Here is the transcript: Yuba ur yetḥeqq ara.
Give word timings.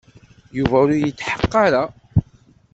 Yuba 0.57 0.75
ur 0.83 0.91
yetḥeqq 0.95 1.53
ara. 1.65 1.83